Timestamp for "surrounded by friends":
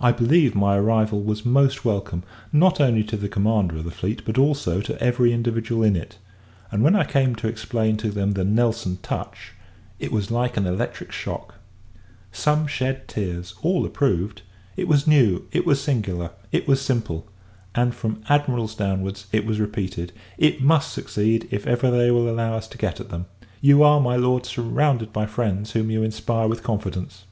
24.46-25.70